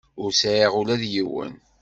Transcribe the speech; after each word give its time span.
Ur 0.21 0.31
sɛiɣ 0.39 0.71
ula 0.79 0.95
d 1.01 1.03
yiwen. 1.13 1.53